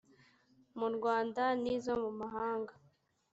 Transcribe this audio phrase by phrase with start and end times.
[0.79, 2.73] mu rwanda n izo mu mahanga